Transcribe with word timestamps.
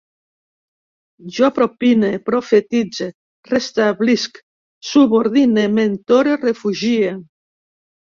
Jo 1.35 1.49
propine, 1.57 2.09
profetitze, 2.31 3.11
restablisc, 3.67 4.43
subordine, 4.95 5.71
mentore, 5.79 6.39
refugie 6.51 7.17